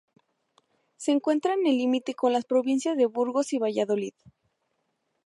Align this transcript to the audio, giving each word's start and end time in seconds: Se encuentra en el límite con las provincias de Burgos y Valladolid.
Se 0.97 1.11
encuentra 1.11 1.53
en 1.53 1.67
el 1.67 1.77
límite 1.77 2.15
con 2.15 2.33
las 2.33 2.45
provincias 2.45 2.97
de 2.97 3.05
Burgos 3.05 3.53
y 3.53 3.59
Valladolid. 3.59 4.13